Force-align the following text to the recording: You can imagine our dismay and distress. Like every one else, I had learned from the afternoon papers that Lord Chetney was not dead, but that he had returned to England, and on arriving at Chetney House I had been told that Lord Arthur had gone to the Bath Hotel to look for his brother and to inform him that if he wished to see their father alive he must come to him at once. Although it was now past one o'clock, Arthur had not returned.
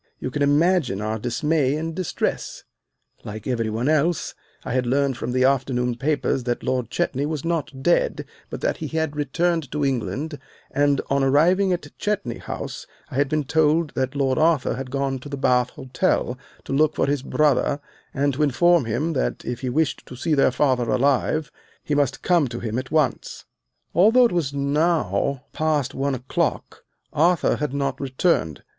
You 0.19 0.31
can 0.31 0.41
imagine 0.41 0.99
our 0.99 1.19
dismay 1.19 1.75
and 1.75 1.93
distress. 1.93 2.63
Like 3.23 3.45
every 3.45 3.69
one 3.69 3.87
else, 3.87 4.33
I 4.65 4.73
had 4.73 4.87
learned 4.87 5.15
from 5.15 5.31
the 5.31 5.43
afternoon 5.43 5.93
papers 5.95 6.45
that 6.45 6.63
Lord 6.63 6.89
Chetney 6.89 7.27
was 7.27 7.45
not 7.45 7.83
dead, 7.83 8.25
but 8.49 8.61
that 8.61 8.77
he 8.77 8.87
had 8.87 9.15
returned 9.15 9.71
to 9.71 9.85
England, 9.85 10.39
and 10.71 11.01
on 11.11 11.23
arriving 11.23 11.71
at 11.71 11.95
Chetney 11.99 12.39
House 12.39 12.87
I 13.11 13.15
had 13.17 13.29
been 13.29 13.43
told 13.43 13.91
that 13.93 14.15
Lord 14.15 14.39
Arthur 14.39 14.73
had 14.73 14.89
gone 14.89 15.19
to 15.19 15.29
the 15.29 15.37
Bath 15.37 15.69
Hotel 15.69 16.35
to 16.63 16.73
look 16.73 16.95
for 16.95 17.05
his 17.05 17.21
brother 17.21 17.79
and 18.11 18.33
to 18.33 18.41
inform 18.41 18.85
him 18.85 19.13
that 19.13 19.45
if 19.45 19.59
he 19.61 19.69
wished 19.69 20.07
to 20.07 20.15
see 20.15 20.33
their 20.33 20.49
father 20.51 20.89
alive 20.89 21.51
he 21.83 21.93
must 21.93 22.23
come 22.23 22.47
to 22.47 22.59
him 22.59 22.79
at 22.79 22.89
once. 22.89 23.45
Although 23.93 24.25
it 24.25 24.31
was 24.31 24.51
now 24.51 25.43
past 25.53 25.93
one 25.93 26.15
o'clock, 26.15 26.83
Arthur 27.13 27.57
had 27.57 27.71
not 27.71 28.01
returned. 28.01 28.63